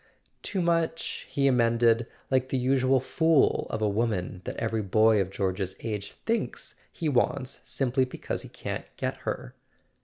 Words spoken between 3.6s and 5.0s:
of a woman that every